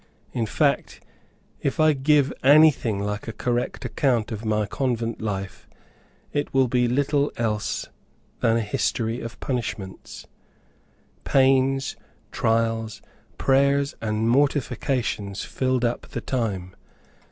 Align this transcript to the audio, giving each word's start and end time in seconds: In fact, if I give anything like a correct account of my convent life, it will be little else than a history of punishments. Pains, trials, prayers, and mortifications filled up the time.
In 0.33 0.47
fact, 0.47 0.99
if 1.61 1.79
I 1.79 1.93
give 1.93 2.33
anything 2.43 2.97
like 3.01 3.27
a 3.27 3.31
correct 3.31 3.85
account 3.85 4.31
of 4.31 4.43
my 4.43 4.65
convent 4.65 5.21
life, 5.21 5.69
it 6.33 6.51
will 6.55 6.67
be 6.67 6.87
little 6.87 7.31
else 7.37 7.85
than 8.39 8.57
a 8.57 8.61
history 8.61 9.19
of 9.21 9.39
punishments. 9.39 10.25
Pains, 11.23 11.95
trials, 12.31 13.03
prayers, 13.37 13.93
and 14.01 14.27
mortifications 14.27 15.45
filled 15.45 15.85
up 15.85 16.07
the 16.07 16.21
time. 16.21 16.75